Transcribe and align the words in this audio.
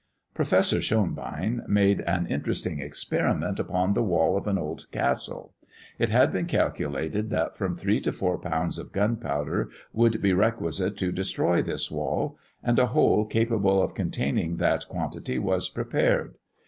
Professor 0.33 0.81
Schonbein 0.81 1.61
made 1.67 2.01
an 2.01 2.25
interesting 2.25 2.79
experiment 2.79 3.59
upon 3.59 3.93
the 3.93 4.01
wall 4.01 4.35
of 4.35 4.47
an 4.47 4.57
old 4.57 4.87
castle: 4.91 5.53
it 5.99 6.09
had 6.09 6.31
been 6.33 6.47
calculated 6.47 7.29
that 7.29 7.55
from 7.55 7.75
three 7.75 8.01
to 8.01 8.11
four 8.11 8.39
pounds 8.39 8.79
of 8.79 8.91
gunpowder 8.91 9.69
would 9.93 10.19
be 10.19 10.33
requisite 10.33 10.97
to 10.97 11.11
destroy 11.11 11.61
this 11.61 11.91
wall, 11.91 12.35
and 12.63 12.79
a 12.79 12.87
hole 12.87 13.27
capable 13.27 13.79
of 13.79 13.93
containing 13.93 14.55
that 14.55 14.87
quantity 14.87 15.37
was 15.37 15.69
prepared. 15.69 16.33